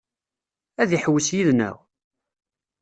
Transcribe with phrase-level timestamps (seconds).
[0.81, 1.75] Ad iḥewwes yid-neɣ?